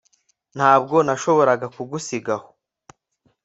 Ntabwo 0.57 0.95
nashoboraga 1.05 1.65
kugusiga 1.75 2.33
aho 2.39 2.49